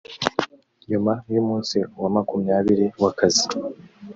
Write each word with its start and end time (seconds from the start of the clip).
nyuma 0.89 1.13
y 1.33 1.35
umunsi 1.41 1.77
wa 2.01 2.09
makumyabiri 2.15 2.85
w 3.01 3.05
akazi 3.11 3.45